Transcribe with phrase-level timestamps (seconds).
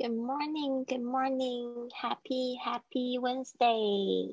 [0.00, 4.28] Good morning, good morning, happy, happy Wednesday.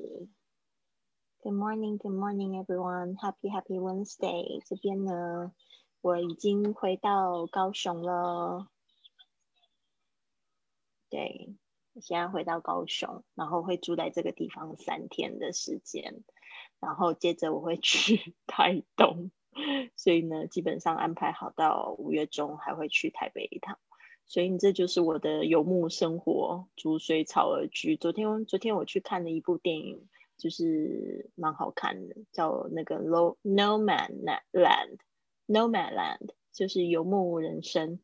[1.44, 3.16] Good morning, good morning, everyone.
[3.20, 4.62] Happy, happy Wednesday.
[4.64, 5.52] 这边呢，
[6.00, 8.68] 我已经回到高雄了。
[11.10, 11.54] 对，
[11.92, 16.24] 我现在回到高雄，然后会住在这个地方三天的时间，
[16.80, 19.30] 然后接着我会去台东，
[19.96, 23.78] 所以呢，基本上安排好到五月中还会去台北一趟。
[24.28, 27.96] 所以你这就是我的游牧生活，逐水草而居。
[27.96, 30.06] 昨天，昨天我去看了一部电影，
[30.36, 34.20] 就是蛮好看的，叫那个《No No Man
[34.52, 34.96] Land》
[35.46, 38.00] ，No Man Land，就是游牧人生。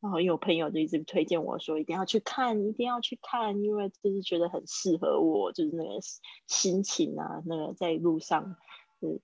[0.00, 6.00] 然后有朋友就一直推荐我说，一定要去看，一定要去看，因为就是觉得很适合我，就是那个
[6.46, 8.56] 心情啊，那个在路上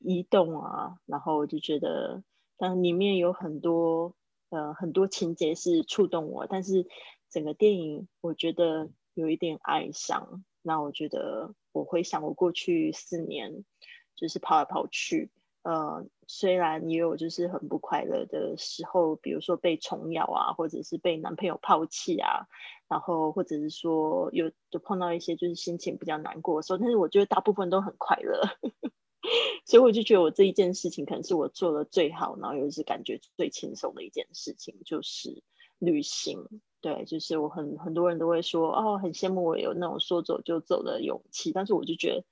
[0.00, 2.22] 移动啊，然后我就觉得，
[2.58, 4.14] 但里面有很多。
[4.54, 6.86] 呃，很多情节是触动我，但是
[7.28, 10.44] 整个电影我觉得有一点哀伤。
[10.62, 13.64] 那我觉得我回想我过去四年，
[14.14, 15.32] 就是跑来跑去，
[15.64, 22.46] 呃，虽然也有就是很不快乐的时候，比如说被虫咬啊，或者是被男朋友抛弃啊，
[22.88, 28.40] 然后或者是说有就碰到一些就是心情比较难过的时候，但是我觉得大部分都很快乐。
[29.64, 35.42] 所以我就觉得我这一件事情可能是我做的最好，然后又是感觉最轻松的一件事情，就是
[35.78, 36.46] 旅行。
[36.80, 42.24] 对，就是我很很多人都会说，哦，很羡慕我有那种说走就走的勇气，但是我就觉得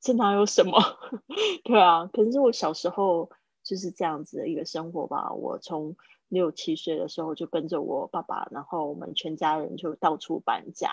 [0.00, 0.80] 这哪有什么？
[1.64, 3.30] 对啊，可能是我小时候
[3.62, 5.34] 就是这样子的一个生活吧。
[5.34, 5.96] 我从
[6.28, 10.90] 六七岁的时候就跟着我爸爸，然后我们全家人就到处搬家，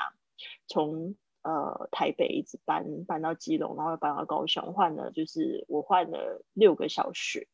[0.68, 1.16] 从。
[1.44, 7.48] 呃，台北一直搬搬到基隆，然后搬到高雄，换了就是我换了六个小学，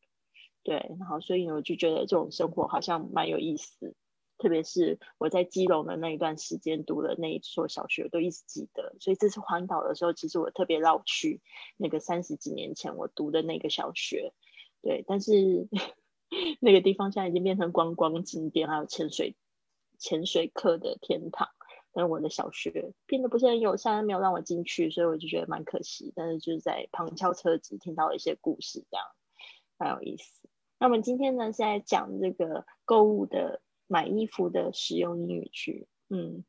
[0.64, 3.94] 对，然后所以我就觉得这种生活好像蛮有意思，
[4.38, 8.96] 特别是我在基隆的那一段时间读的那一所小学，都一直记得。
[8.98, 11.40] 所以这次环岛的时候，其实我特别绕去
[11.76, 14.32] 那个三十几年前我读的那个小学，
[14.82, 15.68] 对，但是
[16.60, 19.36] 那个地方现在已经变成观光景点，还有潜水
[19.98, 21.48] 潜水课的天堂。
[21.94, 26.12] 但是我的小学变得不是很友善，没有让我进去，所以我就觉得蛮可惜。
[26.16, 29.06] 但是就是在旁敲侧击听到一些故事，这样
[29.78, 30.48] 蛮有意思。
[30.80, 36.44] 那我们今天呢是在讲这个购物的买衣服的使用英语句，嗯，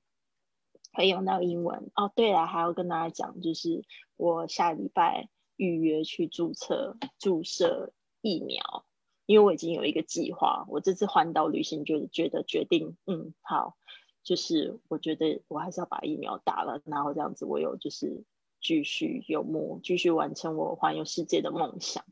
[0.92, 2.12] 会用到英文哦。
[2.16, 3.84] 对了，还要跟大家讲，就是
[4.18, 8.84] 我下礼拜预约去注册注射疫苗，
[9.28, 10.66] 因为我已经有一个计划。
[10.70, 13.78] 我这次环岛旅行就觉得决定，嗯，好。
[14.26, 18.26] 就是我觉得我还是要把疫苗打了，然后这样子我有就是
[18.60, 22.04] 继续游牧，继续完成我环游世界的梦想。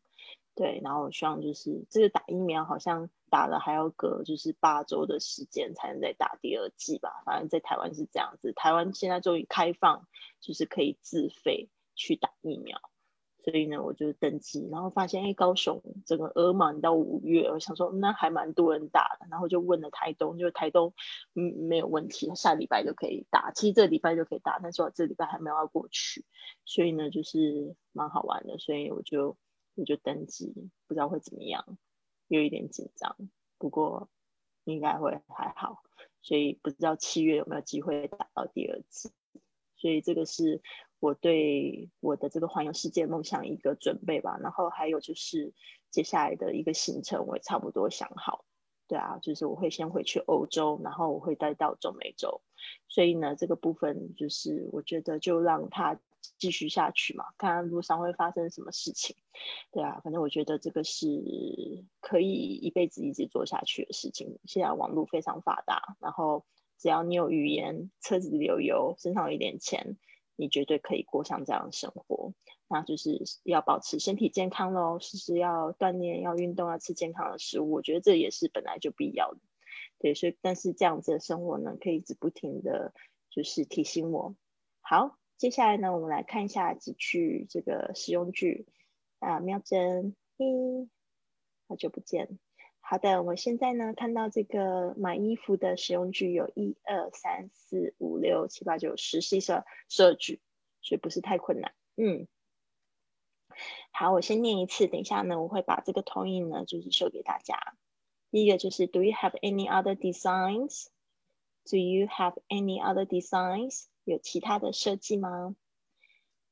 [0.56, 8.54] 对，然后我希望就是这个打疫苗好像打了还要隔就是八周的时间才能再打第二剂吧，反正在台湾是这样子。
[8.54, 10.08] 台湾现在终于开放，
[10.40, 12.80] 就是可以自费去打疫苗。
[13.44, 20.94] 所以呢，我就登记，然后发现哎，高雄整个额满到五月，我想说那还蛮多人打的，然后就问了台东，就台东
[21.36, 26.24] 嗯没有问题，下礼拜就可以打，其实这礼拜就可以打，但是我这礼拜还没有要过去，
[26.64, 29.36] 所以呢就是蛮好玩的，所以我就
[29.76, 30.54] 我就登记，
[30.88, 31.78] 不知道会怎么样，
[32.30, 33.18] 有一点紧张，
[33.58, 34.08] 不过
[34.64, 35.84] 应该会还好，
[36.22, 39.12] 所以不知道七月有没有机会打到第二次，
[39.76, 40.62] 所以这个是。
[41.04, 45.54] 我对我的这个环游世界梦想一个准备吧，然后还有就是
[45.92, 48.46] 接下来的一个行程，我也差不多想好。
[48.88, 52.40] 对啊，就是我会先回去欧洲，然后我会再到中美洲。
[52.88, 56.00] 所以呢，这个部分就是我觉得就让它
[56.38, 59.18] 继续下去嘛，看看路上会发生什么事情。
[59.74, 61.06] 对啊，反正我觉得这个是
[62.00, 64.40] 可以一辈子一直做下去的事情。
[64.46, 66.46] 现在网络非常发达，然后
[66.80, 69.98] 只要你有语言，车子里有油，身上有一点钱。
[70.36, 72.34] 你绝对可以过上这样的生活，
[72.68, 77.72] 那就是要保持身体健康喽，时时要锻炼、要运动、要吃健康的食物。
[77.72, 79.40] 我觉得这也是本来就必要的，
[80.00, 80.14] 对。
[80.14, 82.94] 所以，但是这样子的生活呢，可以一直不停的
[83.30, 84.36] 就是提醒我。
[84.82, 88.66] 好，接下来呢，我们来看一下几句这个实用句
[89.20, 90.90] 啊，喵真，嘿，
[91.68, 92.40] 好久不见。
[92.86, 100.42] 好的，我们现在呢看到这个买衣服的使用句有一二三四五六七八九十十一十二十二句，
[100.82, 101.74] 所以不是太困难。
[101.96, 102.28] 嗯，
[103.92, 107.58] 好，我先念一次，等一下呢我会把这个投影呢就是秀给大家。
[108.30, 110.88] 第一个就是 Do you have any other designs?
[111.64, 113.86] Do you have any other designs?
[114.04, 115.56] 有其他的设计吗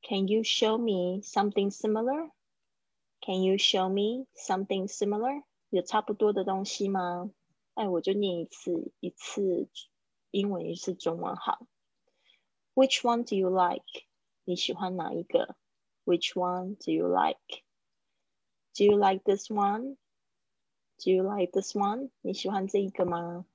[0.00, 2.30] ？Can you show me something similar?
[3.20, 5.42] Can you show me something similar?
[5.71, 7.31] 有差不多的东西吗？
[7.73, 9.69] 哎，我就念一次，一次
[10.31, 11.67] 英文也是中文好。
[12.73, 14.05] Which one do you like？
[14.45, 15.55] 你喜欢哪一个？
[16.05, 17.63] Which one do you like?
[18.73, 19.97] Do you like this one?
[20.97, 22.11] Do you like this one?
[22.21, 23.45] 你喜欢这一个吗？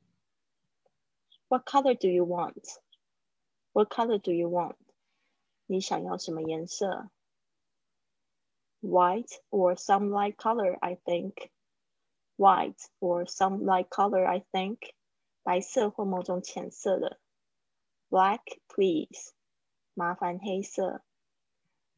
[1.49, 2.65] What color do you want?
[3.73, 4.77] What color do you want?
[5.67, 7.11] 你想要什么颜色？
[8.83, 11.51] White or some light color, I think.
[12.37, 14.95] White or some light color, I think.
[15.43, 17.21] 白色或某种浅色的。
[18.09, 19.33] Black, please.
[19.95, 21.03] 麻烦黑色。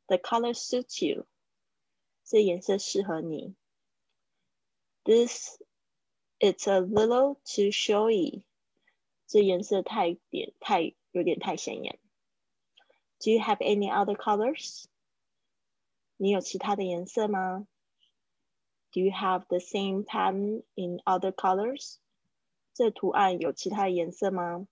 [0.07, 1.27] The color suits you.
[2.25, 3.55] 这颜色适合你。
[5.05, 5.59] This
[6.39, 8.45] it's a little too showy.
[9.27, 11.99] 这颜色太点太有点太显眼。
[13.19, 14.85] Do you have any other colors?
[16.17, 17.67] 你有其他的颜色吗
[18.92, 21.98] ？Do you have the same pattern in other colors?
[22.74, 24.68] 这图案有其他颜色吗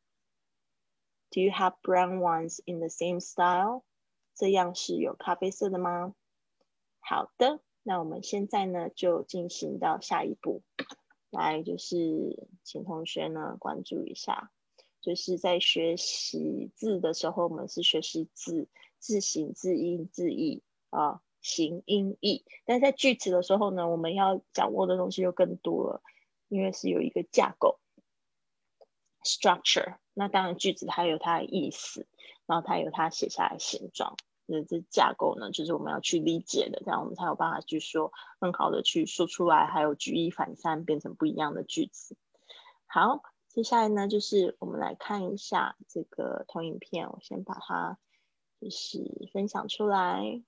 [1.29, 3.83] ？Do you have brown ones in the same style?
[4.33, 6.15] 这样是有咖啡色的吗？
[6.99, 10.61] 好的，那我们现在呢就进行到下一步，
[11.29, 14.51] 来就是请同学呢关注一下，
[15.01, 18.67] 就是在学习字的时候，我们是学习字
[18.99, 22.43] 字形、字音、字义啊，形、音、义。
[22.65, 26.01] 但在句子的时候呢，我们要掌握的东西就更多了，
[26.47, 27.79] 因为是有一个架构
[29.23, 29.97] （structure）。
[30.13, 32.07] 那当然句子它有它的意思，
[32.45, 34.15] 然后它有它写下来形状。
[34.49, 42.15] 那这架构呢，就是我们要去理解的，这样我们才有办法去说，更好的去说出来，还有举一反三，变成不一样的句子。
[42.85, 47.99] 好，接下来呢，就是我们来看一下这个投影片，我先把它
[48.61, 50.41] 就是分享出来。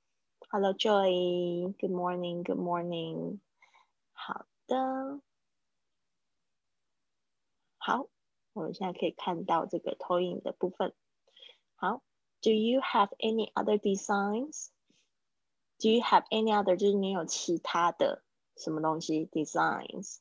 [0.51, 3.38] Hello Joy，Good morning，Good morning。
[4.13, 5.22] 好的，
[7.78, 8.07] 好，
[8.54, 10.96] 我们现在可以看到这个投影的部分。
[11.75, 12.01] 好。
[12.42, 14.69] Do you have any other designs?
[15.78, 16.75] Do you have any other？
[16.75, 18.24] 就是你有其他的
[18.56, 20.18] 什么东西？Designs，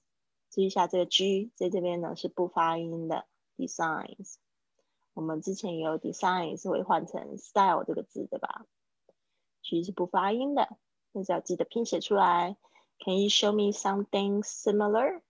[0.51, 3.27] 注意一下这个 G 在这边呢是不发音的
[3.57, 4.35] designs。
[5.15, 8.67] 我们之前也有 designs 会换成 style 这个字，对吧
[9.69, 10.79] ？G 是不发音的，
[11.13, 12.57] 那只要记得拼写出来。
[12.99, 15.21] Can you show me something similar?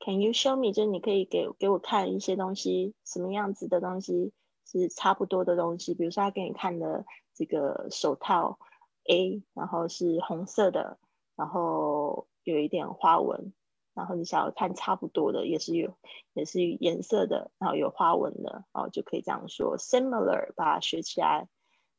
[0.00, 0.72] Can you show me？
[0.72, 4.32] 就是你可以给给我看一些东西，什么样子的东西？
[4.66, 7.04] 是差不多的东西，比如说他给你看的
[7.34, 8.58] 这个手套
[9.04, 10.98] A，然后是红色的，
[11.36, 13.52] 然后有一点花纹，
[13.92, 15.94] 然后你想要看差不多的，也是有
[16.32, 21.46] 也是颜色的，然后有花纹的，哦，就可以这样说 similar，把它学起来。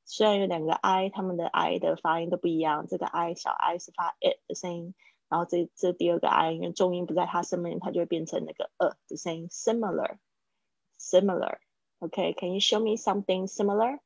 [0.06, 4.94] 虽然有两个 I，他们的 I 的发音都不一样，这个 I 小 I 是发 it 的声音，
[5.28, 11.58] 然后这这第二个 I 因为重音不在它上面，它就会变成那个呃的声音 similar，similar。
[12.00, 14.00] OK，can you show me something similar？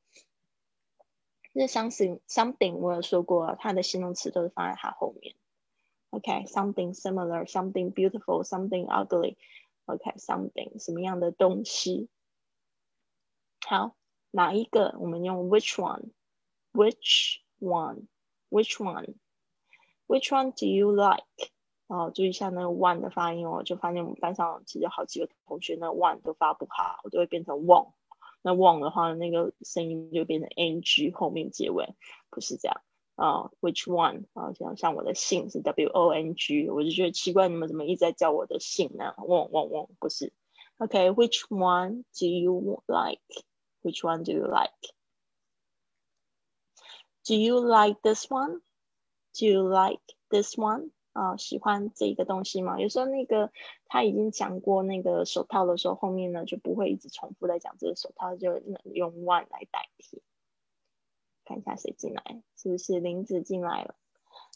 [1.54, 5.36] 这 something something 我有说过，它的形容词都是放在它后面。
[6.12, 9.36] OK，something similar, something beautiful, something ugly。
[9.86, 12.10] OK，something 什么样的东西？
[13.68, 13.96] 好，
[14.32, 14.96] 哪一个？
[15.00, 16.12] 我们用 which one?
[16.74, 18.08] Which one?
[18.50, 19.16] Which one?
[20.08, 21.24] Which one do you like?
[21.88, 27.92] 哦，注意一下那个 one 的发音哦，就发现我们班上其实好几个同学那 one 都发不好，都会变成 won。
[28.42, 31.96] 那 won 的话，那个声音就变成 ng 后面结尾，
[32.30, 32.82] 不是这样
[33.16, 33.50] 啊。
[33.60, 34.54] Which one 啊？
[34.54, 40.32] 像像我的姓是 w o n g，我就觉得奇怪，你们怎么一直在叫我的姓呢？won won won 不是。
[40.78, 43.20] OK，which one do you like？
[43.83, 50.01] like？Which one do you like？Do you like this one？Do you like
[50.31, 50.91] this one？
[51.13, 52.81] 啊，喜欢这个东西吗？
[52.81, 53.53] 有时候那个
[53.87, 60.25] 他已经讲过那个手套的时候，后面呢就不会一直重复在讲这个手套，就能用 one 来代替。
[61.45, 63.95] 看一下谁进来，是不是林子进来了？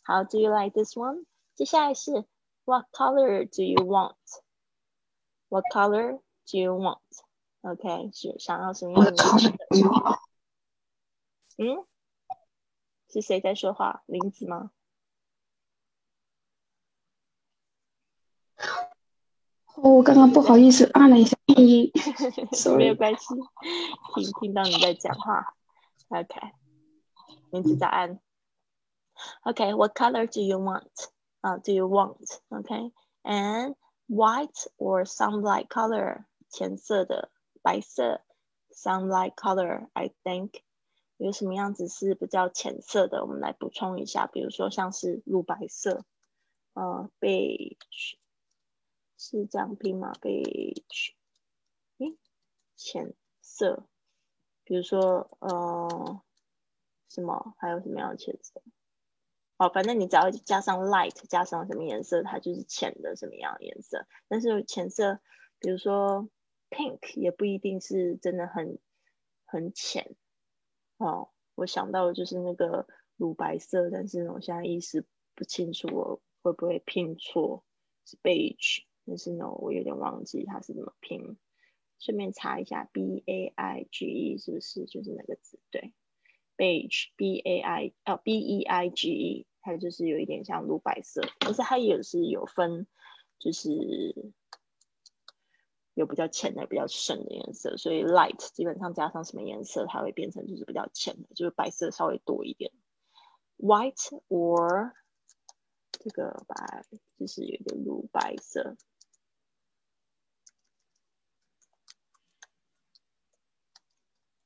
[0.02, 1.26] 好，Do you like this one？
[1.54, 2.25] 接下来是
[2.64, 6.76] What color do you want？What color do you
[7.62, 10.20] want？OK，是想要什么样的颜色？
[11.58, 11.85] 嗯，
[13.11, 14.02] 是谁在说话？
[14.06, 14.70] 林子吗？
[19.75, 21.92] 哦，我刚刚不好意思按了一下静音，
[22.76, 23.26] 没有关系，
[24.14, 25.54] 听听到你在讲话。
[26.08, 26.40] OK，
[27.50, 28.20] 名字在按。
[29.42, 30.88] OK，What color do you want？
[31.40, 33.76] 啊，Do you want？OK，and
[34.08, 36.25] white or some light color？
[36.50, 37.30] 浅色的，
[37.63, 38.22] 白色
[38.72, 40.62] ，some light color，I think。
[41.17, 43.22] 有什么样子是比较浅色的？
[43.24, 46.03] 我们来补充一下，比如说像是乳白色，
[46.74, 48.17] 呃，beige。
[49.17, 51.13] 是这样拼吗？beige，
[52.00, 52.17] 诶，
[52.75, 53.88] 浅色，
[54.65, 56.22] 比如说呃
[57.08, 58.62] 什么，还有什么样的浅色？
[59.58, 64.05] 哦，反正你只要加上 light，加上什么颜色，它就是浅的什么样的颜色。
[64.27, 65.22] 但是浅色，
[65.60, 66.27] 比如说
[66.74, 68.80] pink，也不一定是真的很
[69.46, 70.15] 很浅。
[70.98, 77.63] 哦，我想到的就是那个乳白色，但是我现在意识不清楚我会不会拼错，
[78.06, 81.38] 是 beige，但是呢，我有点忘记它是怎么拼。
[82.00, 85.60] 顺便查一下 b a i g e 是不是就是那个字？
[85.72, 85.94] 对
[86.58, 92.88] ，beige b a i 哦 b e i g e，它就是有一点像乳白色，但是它也是有分，
[93.39, 94.34] 就是
[95.93, 97.77] 有比较浅的、比较深的颜色。
[97.77, 102.71] 所以 light 基本上加上什么颜色，它会变成就是比较浅的，就是白色稍微多一点。
[103.57, 104.93] white or
[105.91, 106.85] 这个白
[107.17, 108.75] 就是有点乳白色。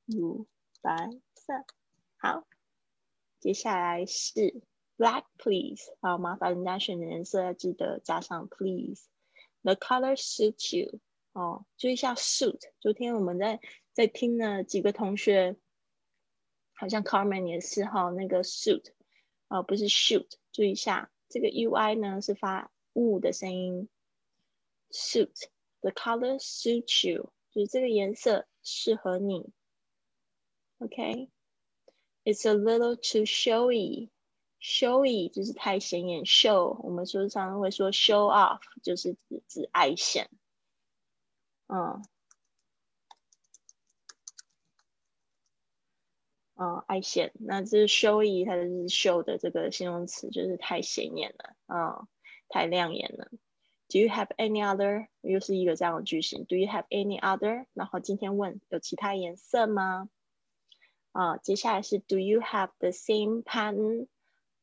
[0.06, 0.48] 乳
[0.82, 1.66] 白色，
[2.16, 2.48] 好，
[3.42, 4.62] 接下来是
[4.98, 9.08] black please，好，麻烦人家选的颜色要记得加上 please。
[9.64, 11.02] The color suits you，
[11.38, 12.60] 哦，注意一下 suit。
[12.80, 13.60] 昨天我们在
[13.94, 15.56] 在听呢，几个同学，
[16.74, 18.86] 好像 Carmen 也是哈，那个 suit，
[19.48, 23.88] 哦，不是 shoot，注意一下这个 u i 呢是发 u 的声音
[24.90, 29.54] ，suit，the color suits you，就是这个颜色适合你。
[30.80, 34.10] OK，It's a little too showy.
[34.60, 40.32] Showy 就是太显眼，show 我们说常常会说 show off，就是指指爱显。
[41.68, 42.02] 嗯，
[46.56, 47.32] 嗯，爱显。
[47.36, 52.08] 那这是 showy，它是 show 的这个形容词，就是太显眼了，嗯，
[52.50, 53.30] 太亮眼了。
[53.90, 55.08] Do you have any other？
[55.22, 56.46] 又是一个这样的句型。
[56.46, 57.68] Do you have any other？
[57.74, 60.10] 然后今天问有其他颜色吗？
[61.12, 64.08] 啊，接下来是 Do you have the same pattern?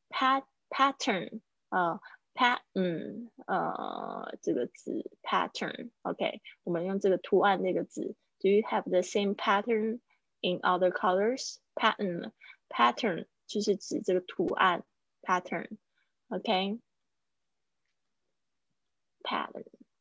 [0.07, 1.99] Pat pattern 啊
[2.34, 8.16] ，pattern 呃这个字 pattern，OK，我们用这个图案这个字。
[8.40, 10.00] Do you have the same pattern
[10.40, 11.58] in other colors?
[11.74, 12.32] Pattern
[12.68, 14.84] pattern 就是指这个图案
[15.22, 16.80] pattern，OK？Pattern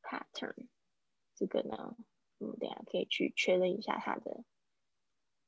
[0.01, 0.67] pattern
[1.35, 1.95] 这个呢，
[2.37, 4.43] 我们等下可以去确认一下它的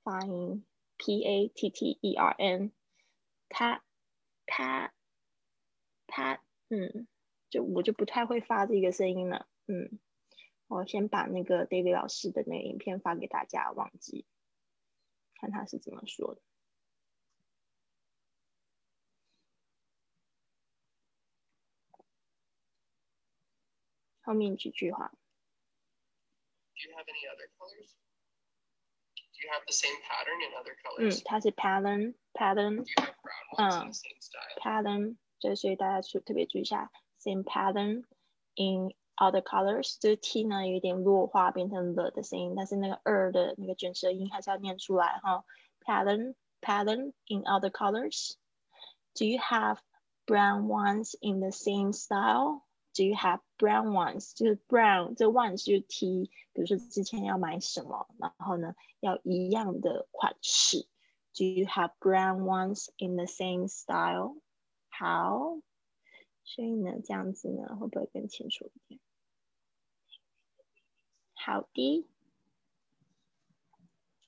[0.04, 0.66] 发音。
[1.04, 2.72] P A T T E R N，
[3.50, 3.84] 他
[4.46, 4.94] 他
[6.06, 7.07] 他， 嗯，
[7.49, 9.99] 就我就不太会发这个声音了，嗯，
[10.67, 14.27] 我先把那个 David 老师的那个影片发给大家，忘记
[15.35, 16.43] 看他是怎么说的。
[24.23, 25.13] 后面几句话。
[26.75, 26.91] Do
[29.43, 31.21] you have the same pattern in other colors?
[31.21, 32.85] 嗯，它是 pattern pattern，
[33.59, 33.93] 嗯
[34.61, 38.04] ，pattern，就所以大家注特别注意一下，same pattern
[38.56, 39.98] in other colors。
[40.00, 45.44] 这个 t 呢有一点弱化，变成了的声音，但是那个 er 的那个卷舌音还是要念出来哈。
[45.86, 48.36] pattern pattern in other colors.
[49.16, 49.80] Do you have
[50.25, 52.63] brown ones in the same style?
[52.94, 54.34] Do you have brown ones？
[54.36, 60.86] 就是 brown 这 ones 就是 T，比如说之前要买什么，然后呢要一样的款式。
[61.34, 64.36] Do you have brown ones in the same style？
[64.99, 65.59] 好，
[66.45, 69.00] 所以呢这样子呢会不会更清楚一点？
[71.35, 72.07] 好的。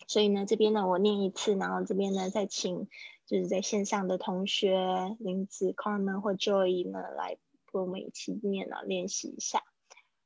[0.07, 2.89] 所以呢这边呢我念一次，然后这边呢再请
[3.27, 7.39] 就是在线上的同学林子、Carmen 或 Joy 呢来。
[7.71, 9.63] 跟我们一起念啊，练习一下。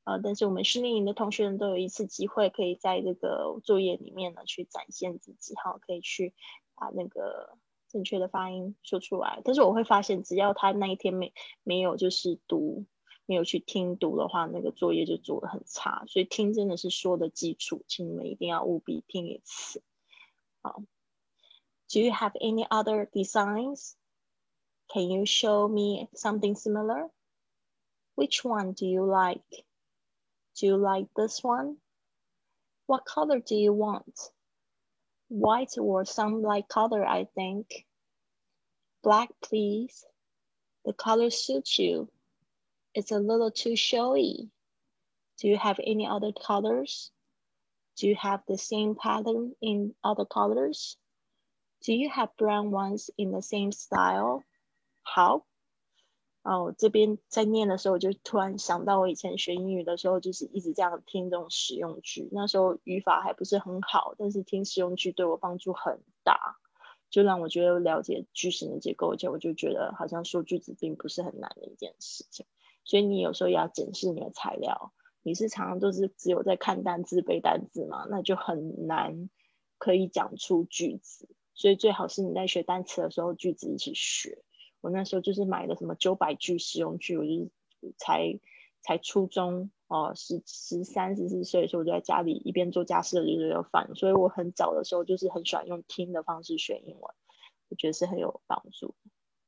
[0.04, 6.34] 呃，但是我们训练营的同学呢都有一次机会，可以在这个作业里面呢去展现自己，哈，可以去
[6.76, 7.58] 把那个
[7.92, 9.42] 正确的发音说出来。
[9.44, 12.86] 但是我会发现，只要他那一天没没有就是读，
[13.26, 16.04] 没有去听读的话，那个作业就做的很差。
[16.08, 19.82] 所以听真的是说的基础，请你们一定要务必听一次。
[20.62, 20.82] 好
[21.88, 23.92] ，Do you have any other designs?
[24.88, 27.10] Can you show me something similar?
[28.14, 29.64] Which one do you like?
[30.54, 31.76] Do you like this one?
[32.86, 34.32] What color do you want?
[35.32, 37.86] White or some light color, I think.
[39.02, 40.04] Black, please.
[40.84, 42.10] The color suits you.
[42.94, 44.50] It's a little too showy.
[45.38, 47.10] Do you have any other colors?
[47.96, 50.98] Do you have the same pattern in other colors?
[51.82, 54.44] Do you have brown ones in the same style?
[55.02, 55.44] How?
[56.42, 62.28] 哦，这边在念的时候，我就突然想到我以前学英语的时候，就是一直这样听这种实用句。
[62.32, 66.56] 那时候语法还不是很好，但是听实用句对我帮助很大，
[67.10, 72.44] 就让我觉得了解句型的结构，而且我就觉得好像说句子并不是很难的一件事情。
[72.84, 79.30] 所以你有时候也要检视你的材料，你是常常都是只有在看单字背单字嘛，那就很难
[79.78, 81.28] 可以讲出句子。
[81.54, 84.42] 所以最好是你在学单词的时候，句子一起学。
[84.82, 87.50] 我那时候就是买的什么九百句实用句，我就是
[87.96, 88.38] 才
[88.82, 97.14] 才初中哦，十十三十四岁的时候，我就在家里一边做家事的就是有饭，所以我很早的时候就是很喜欢用听的方式学英文，
[97.68, 98.94] 我觉得是很有帮助，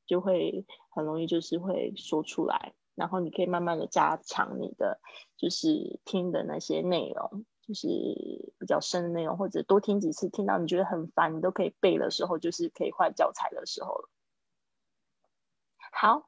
[0.05, 5.01] 就会很容易就是会说出来，然后你可以慢慢的加强你的
[5.35, 7.87] 就是听的那些内容，就是
[8.57, 14.09] 比较深的内容，或者多听几次，听到你觉得很烦，你都可以背的时候，就是可以换教材的时候了。
[15.97, 16.27] 好，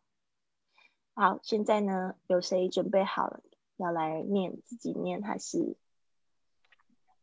[1.14, 3.42] 好，现在呢，有谁准备好了
[3.76, 5.76] 要来念自己念还是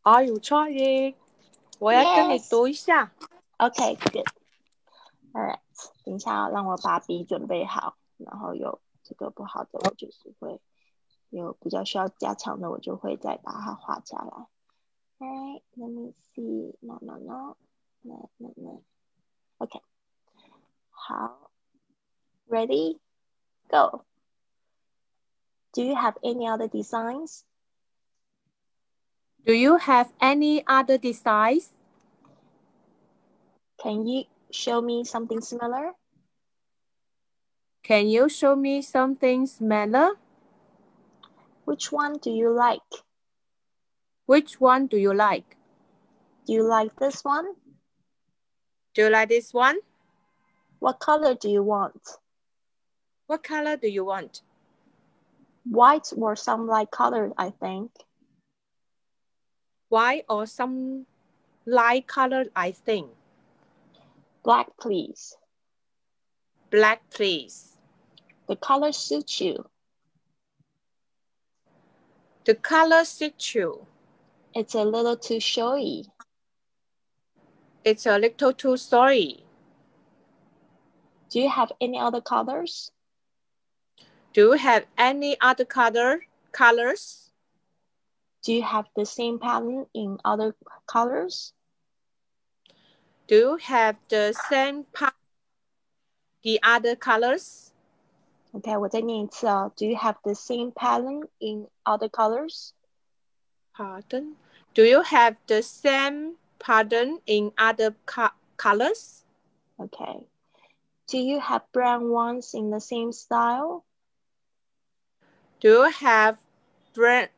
[0.03, 1.15] ？Are you trying？
[1.79, 3.15] 我要跟你读一下。
[3.57, 4.27] OK，good。
[5.33, 5.61] Alright，
[6.05, 10.61] 等一下，让我把笔准备好，然后有这个不好的，我就是会
[11.31, 14.49] 有比较需要加强的，我就会再把它画下来。
[15.19, 16.77] Alright，let me see。
[16.81, 18.83] No，no，no，no，no，no。
[19.57, 19.81] OK，
[20.91, 21.51] 好。
[22.49, 23.01] Ready?
[23.71, 24.05] Go.
[25.73, 27.45] Do you have any other designs?
[29.45, 31.73] Do you have any other designs?
[33.83, 35.93] Can you show me something similar?
[37.83, 40.13] Can you show me something similar?
[41.67, 42.81] Which one do you like?
[44.27, 45.57] Which one do you like?
[46.47, 47.47] Do you like this one?
[48.95, 49.77] Do you like this one?
[50.79, 52.01] What color do you want?
[53.35, 54.43] What color do you want?
[55.65, 57.91] White or some light color, I think.
[59.89, 61.07] White or some
[61.67, 63.09] light color, I think.
[64.45, 65.37] Black, please.
[66.71, 67.77] Black, please.
[68.47, 69.69] The color suits you.
[72.45, 73.85] The color suits you.
[74.55, 76.05] It's a little too showy.
[77.83, 79.43] It's a little too showy.
[81.31, 82.93] Do you have any other colors?
[84.34, 87.32] Do you have any other color colors?
[88.44, 90.56] Do you have the same pattern in other
[90.88, 91.54] colors?
[93.28, 95.14] Do you have the same pattern
[96.44, 97.72] the other colors?
[98.54, 99.72] Okay, 我再念一次哦。
[99.76, 102.72] Do you have the same pattern in other colors?
[103.76, 104.36] Pardon?
[104.74, 109.24] Do you have the same pattern in other co colors?
[109.78, 110.28] Okay.
[111.08, 113.84] Do you have brown ones in the same style?
[115.65, 116.37] Do you have
[116.93, 117.29] brown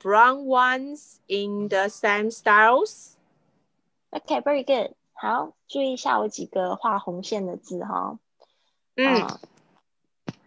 [0.00, 3.16] brown ones in the same styles?
[4.10, 4.96] Okay, very good.
[5.12, 8.18] 好，注意一下我几个画红线的字哈。
[8.96, 9.40] 嗯，啊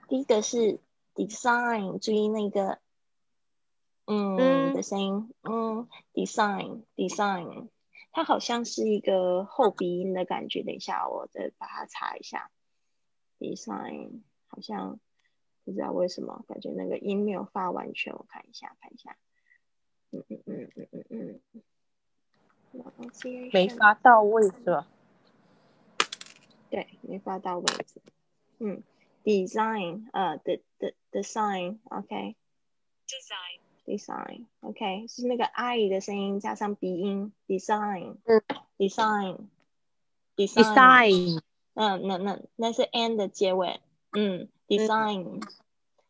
[0.10, 0.82] 第一个是
[1.15, 2.80] design，注意那个
[4.06, 7.69] 嗯嗯的声音，嗯，design design，
[8.12, 10.62] 它好像是一个后鼻音的感觉。
[10.62, 12.52] 等一下，我再把它查一下。
[13.39, 14.99] design 好像
[15.69, 18.13] 不知道为什么，感觉那个音没有发完全。
[18.13, 19.15] 我看一下，看一下。
[20.12, 21.39] 嗯嗯嗯嗯嗯
[22.73, 23.51] 嗯。
[23.51, 24.88] 没发到位是吧？
[26.69, 28.01] 对，没发到位置。
[28.60, 28.84] 嗯
[29.23, 32.36] ，design，呃，the the design，OK。
[33.08, 33.60] design。
[33.86, 38.17] design，OK，是那个 i 的声音加上鼻音，design。
[38.25, 38.43] 嗯。
[38.77, 39.47] design。
[40.36, 41.41] Design。
[41.73, 43.79] 嗯，那那那是 n 的结尾。
[44.13, 45.41] 嗯，design。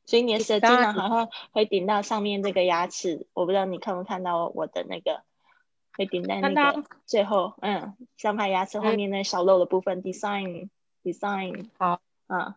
[0.06, 5.22] 所以你的舌尖呢好像会顶到上面这个牙齿，我不知道你看不看到我的那个，
[5.96, 11.70] 会顶在那个最后，嗯，上排牙齿后面那小肉的部分，design，design。
[11.78, 12.56] 好，嗯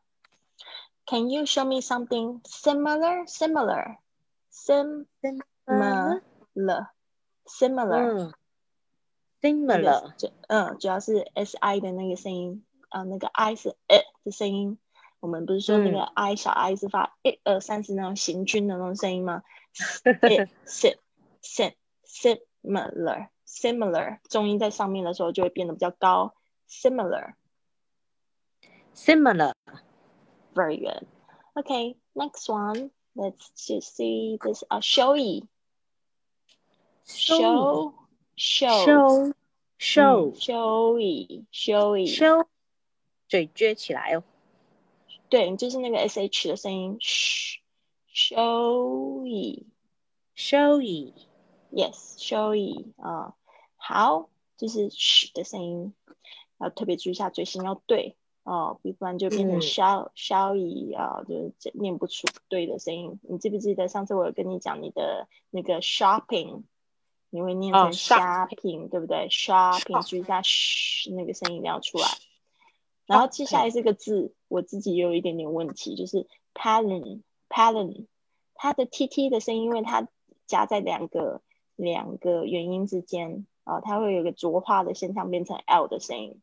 [1.04, 3.26] ，Can you show me something similar?
[3.26, 3.98] Similar,
[4.50, 6.08] similar,
[7.44, 8.30] similar.
[8.30, 8.32] 嗯
[9.44, 10.16] ，similar。
[10.16, 14.78] 主嗯，主要是 s i 的那个声音，啊，那个 i 是 e 的声音。
[15.22, 19.44] 我们不是说那个 i 小 i 是发一二三是那种行军的那种声音吗
[20.66, 20.96] sim
[21.40, 26.34] sim similar similar 重音在上面的时候就会变得比较高。
[26.68, 27.34] similar
[28.94, 29.52] similar.
[30.54, 31.06] very good.
[31.56, 32.90] Okay, next one.
[33.14, 34.64] Let's just see this.
[34.70, 35.42] Uh, showy.
[37.06, 37.94] Show.
[38.36, 38.84] Show.
[38.84, 39.32] show
[39.82, 42.46] show 嗯 showy showy show
[43.28, 44.22] 嘴撅起来哦。
[45.32, 46.98] 对，就是那个 sh 的声音
[48.14, 49.64] ，showy。
[50.36, 51.14] showy
[51.70, 53.32] Yes, showy 啊、
[53.76, 55.94] 好，就是嘘的声音，
[56.60, 63.18] 要特别注意一下嘴型要对哦，不然就变成嗯 show showy 啊、就是念不出对的声音。
[63.22, 66.64] 你记不记得上次我有跟你讲你的那个 shopping，
[67.30, 72.06] 你会念哦成 shopping 对不对？shopping，注意一下嘘那个声音一定要出来。
[73.06, 78.06] 然后接下来这个字，我自己也有一点点问题，就是 pattern pattern，
[78.54, 80.06] 它的 t t 的声音，因为它
[80.46, 81.40] 夹在两个
[81.74, 86.42] 两个元音之间啊、它会有个浊化的现象，变成 l 的声音。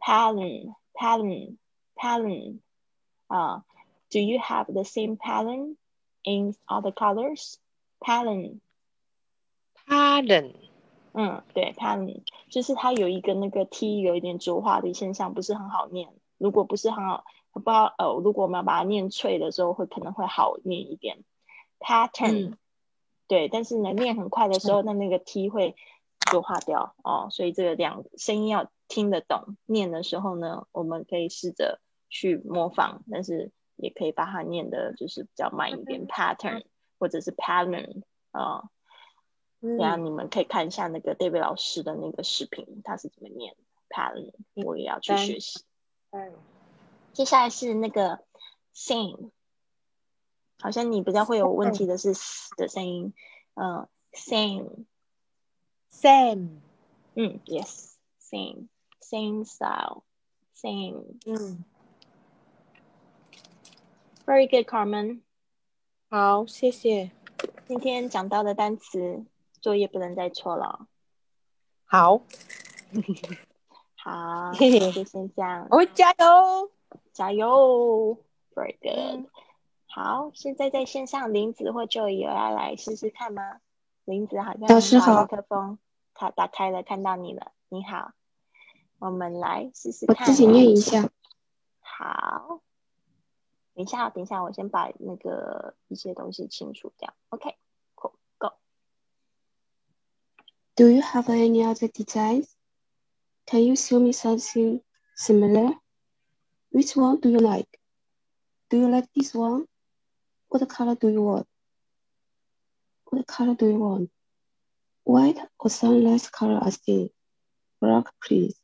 [0.00, 1.56] pattern pattern
[1.94, 2.58] pattern
[3.28, 3.64] 啊、
[4.08, 5.76] d o you have the same pattern
[6.24, 7.54] in other colors?
[8.00, 8.60] pattern
[9.86, 10.52] Palin，
[11.12, 16.08] 嗯，对，pattern 就是它有一个那个 t 有一点浊化的现象，不是很好念。
[16.38, 17.24] 如果不是很好，
[17.60, 21.18] 不知道呃，如果我们要把它念脆的时候，会可能会好念一点。
[21.78, 22.58] pattern，、嗯
[23.28, 25.76] 对，但是呢，念很快的时候，那那个 t 会
[26.32, 29.56] 弱化掉哦，所以这个两声音要听得懂。
[29.66, 36.64] 念的时候呢，我们可以试着去模仿，但是也可以把它念的就是比较慢一点，pattern
[36.98, 38.70] 或者是 pattern 啊、
[39.60, 43.54] 等下嗯你们可以看一下那个 David 老师的那个视频，他是怎么念
[43.88, 45.60] pattern，我也要去学习。
[46.10, 46.32] 嗯
[47.16, 48.22] 接下来是那个
[48.74, 49.30] sing，
[50.58, 52.12] 好像你比较会有问题的是
[52.58, 53.14] 的声音，
[53.54, 56.58] 嗯，sing，same，
[57.14, 61.04] 嗯，yes，same，same style，same，。
[61.24, 61.64] 嗯。
[64.26, 65.22] Very good, Carmen。
[66.10, 67.12] 好谢谢。
[67.66, 69.24] 今天讲到的单词，
[69.62, 70.86] 作业不能再错了。
[71.86, 72.20] 好。
[73.96, 74.92] 好，嘿嘿。
[74.92, 75.66] 就先这样。
[75.70, 76.70] 我会加油
[77.16, 78.18] 加油
[78.54, 79.26] ，very good、嗯
[79.86, 83.62] 好，现在在线上，林子或 Joy 有要来试试看吗？
[84.04, 85.78] 林子好像老师把好麦克风
[86.12, 88.12] 卡打开了，看到你了，你好，
[88.98, 90.14] 我们来试试看。
[90.14, 91.08] 我自己念一下。
[91.80, 92.60] 好，
[93.72, 97.14] 等一下，等一下，我先把那个一些东西清除掉。
[97.30, 98.52] OK，cool，go、
[100.74, 102.48] Do you have any other designs?
[103.46, 104.82] Can you show me something
[105.16, 105.78] similar?
[106.70, 107.68] Which one do you like?
[108.70, 109.66] Do you like this one?
[110.48, 111.46] What color do you want?
[113.06, 114.10] What color do you want?
[115.04, 117.10] White or sunlight color I see.
[117.80, 118.56] Black, please.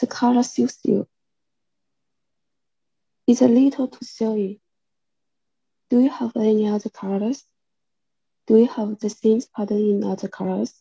[0.00, 1.06] The color suits you.
[3.26, 4.60] It's a little too silly.
[5.90, 7.44] Do you have any other colors?
[8.46, 10.74] Do you have the same pattern in other colors?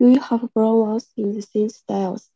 [0.00, 2.28] Do you have brown ones in the same styles?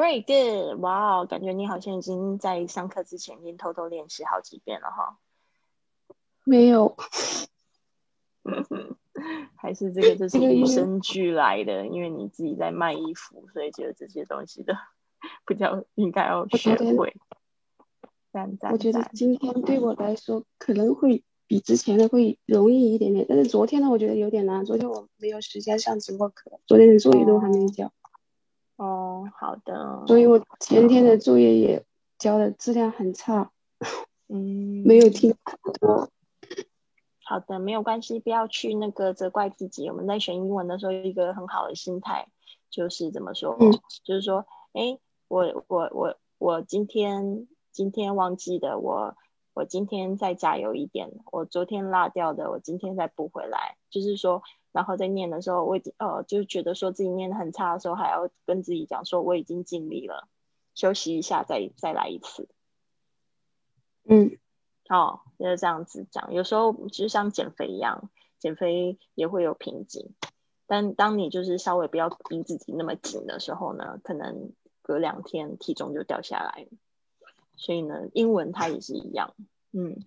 [0.00, 5.18] Very good，哇哦，感觉你好像已经在上课之前已经偷偷练习好几遍了哈。
[6.44, 6.96] 没有，
[9.56, 14.74] 还是这个就是与生俱来的，因为你自己在卖衣服，所以觉得这些东西的
[15.46, 17.14] 比较应该要学会。
[18.32, 24.64] 赞赞我觉得今天对我来说可能会比之前的会容易一点点，但是昨天呢，我觉得有点难。
[24.64, 27.92] 昨天我没有时间上直播课，昨天的作业都还没交，
[28.80, 31.84] 哦，好的，所以我前天的作业也
[32.18, 33.50] 交的质量很差，
[34.28, 36.08] 嗯，没有听很多。
[37.22, 39.90] 好的，没有关系，不要去那个责怪自己。
[39.90, 42.28] 我们在学英文的时候，有一个很好的心态
[42.70, 43.54] 就是怎么说？
[43.60, 43.70] 嗯
[44.02, 49.14] 就是说，哎，我我我我今天今天忘记的，我
[49.52, 51.10] 我今天再加油一点。
[51.30, 53.76] 我昨天落掉的，我今天再补回来。
[53.90, 60.28] 就是说，然后在念的时候，我已经呃，就是觉得说自己念的很差的时候，还要跟自己讲说我已经尽力了，
[60.74, 62.48] 休息一下再再来一次。
[64.04, 64.38] 嗯，
[64.88, 66.32] 哦，就是这样子讲。
[66.32, 70.14] 有时候就像减肥一样，减肥也会有瓶颈。
[70.66, 74.52] 但当你就是稍微不要逼自己那么紧的时候呢，可能
[74.82, 76.68] 隔两天体重就掉下来了。
[77.56, 79.34] 所以呢，英文它也是一样。
[79.72, 80.04] 嗯，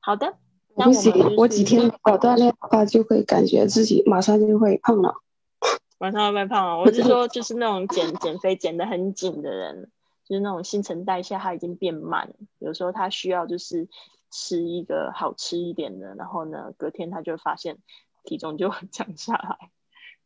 [0.00, 0.36] 好的。
[0.76, 5.14] 那我几我几天搞锻炼的话，就会感觉自己马上就会胖了。
[5.98, 6.78] 马上会变胖啊！
[6.78, 9.90] 我是说，就是那种减减肥减得很紧的人，
[10.24, 13.88] 就是那种新陈代谢它已经变慢，有时候他需要就是
[14.30, 17.78] 吃一个好吃一点的，然后呢，隔天他就发现
[18.24, 19.70] 体重就 降下来。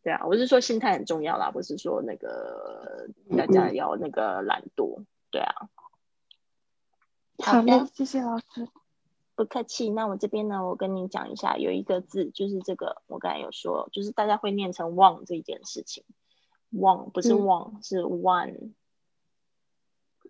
[0.02, 5.04] 对啊，我是说心态很重要啦，不是说那个大家要那个懒惰。
[5.30, 5.68] 对啊，
[7.44, 8.44] 好的的，谢谢老师。
[9.38, 9.88] 不客气。
[9.90, 16.03] 那我这边呢，我跟你讲一下，有一个字就是这个，我刚才有说，就是大家会念成忘这一件事情，
[16.70, 18.72] 忘不是嗯忘，是 one。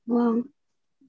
[0.05, 0.45] 忘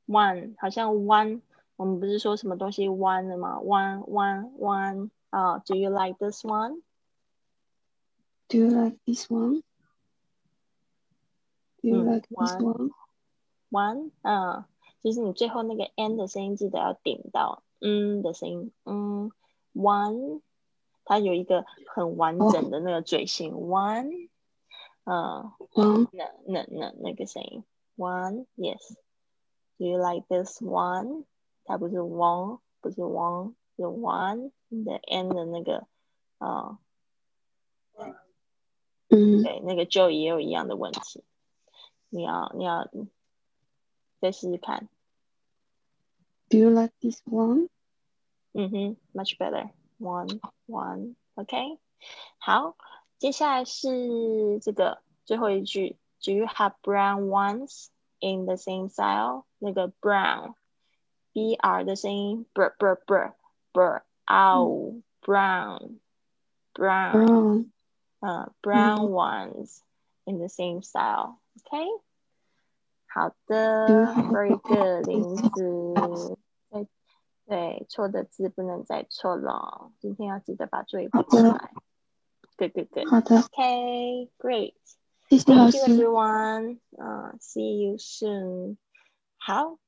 [0.08, 1.42] one 好像 one，
[1.76, 9.62] 我们不是说什么东西 one 的吗？one one one 啊、d o you like this one？Do you like this one?
[11.82, 12.92] Do you 嗯 like this one one?
[13.70, 14.64] one，嗯，
[15.02, 19.32] 就是你最后那个 n 的声音记得要顶到嗯的声音，嗯
[19.74, 20.42] ，one，
[21.06, 24.30] 它有一个很完整的那个嘴型、one，
[25.06, 26.08] 嗯，One.
[26.12, 27.64] 那那那那个声音
[27.98, 28.96] ，one，yes。
[29.78, 31.24] Do you like this one？
[31.64, 35.88] 它不是 one，不是 one，是 one，你的 n 的那个，
[36.40, 36.78] 呃，
[39.10, 41.24] 嗯对，那个 Joe 也有一样的问题。
[42.10, 42.90] 你要你要
[44.20, 44.90] 再试试看。
[46.51, 47.69] Do you like this one?
[48.53, 49.71] 嗯哼，much better.
[49.99, 51.79] One, one, OK。
[52.39, 52.77] 好，
[53.19, 55.97] 接下来是这个最后一句。
[56.23, 57.89] Do you have brown ones
[58.21, 59.45] in the same style？
[59.59, 63.33] 那个 brown，b r 的声音，br br br
[63.73, 65.99] br ow brown
[66.75, 67.71] brown， Brown.
[68.21, 69.81] 嗯，brown ones
[70.25, 71.87] in the same style。OK。
[73.12, 76.38] 好的 have，very good，brown 林子。
[76.70, 76.88] 对
[77.48, 81.72] 对，错的字不能再错了，今天要记得把作业补起来。
[82.56, 83.08] Good, good, good.
[83.10, 84.76] 好的，Okay, great.
[85.30, 86.04] 谢谢老 Thank you, 师。
[86.04, 86.80] everyone.
[86.98, 88.78] 嗯、see you soon.
[89.38, 89.80] 好，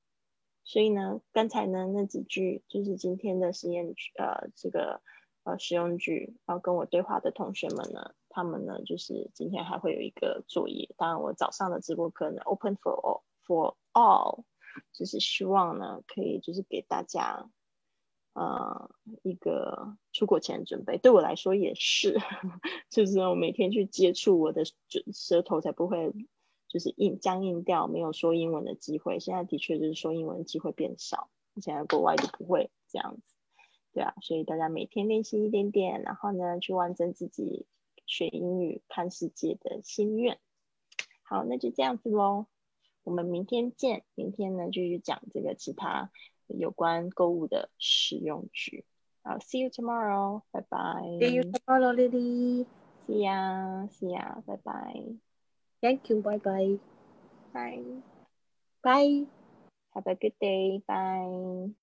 [0.63, 5.01] 所以呢，刚才呢那几句就是今天的实验句，呃，这个
[5.43, 10.89] 呃实用句，然后跟我对话的同学们呢，他们呢就是今天还会有一个作业。
[10.98, 14.44] 当然，我早上的直播课呢，open for all for all，
[14.94, 17.50] 就是希望呢可以就是给大家。
[18.34, 18.89] 呃，
[19.24, 22.17] 一个出国前的准备，对我来说也是，
[22.89, 26.13] 就是我每天去接触我的嘴舌头，才不会
[26.70, 29.20] 就是硬僵硬掉，没有说英文的机会。
[29.20, 31.30] 现在的确就是说英文机会变少，
[31.62, 33.36] 现在国外就不会这样子，
[33.91, 37.65] 对啊，所以大家每天练习一点点，然后呢，去完成自己
[38.12, 40.38] 学英语、看世界的心愿。
[41.24, 42.47] 好，那就这样子喽，
[43.04, 44.04] 我们明天见。
[44.15, 46.12] 明天呢，继续讲这个其他
[46.47, 48.84] 有关购物的实用句。
[49.24, 50.78] 好，see you tomorrow，拜拜。
[51.19, 52.65] See you tomorrow, Lily.
[53.08, 54.93] See ya, see ya，拜拜
[55.80, 56.21] ，Thank you.
[56.21, 56.80] Bye bye.
[57.54, 57.80] 拜。
[58.82, 59.28] Bye.
[59.93, 61.74] Have a good day, bye.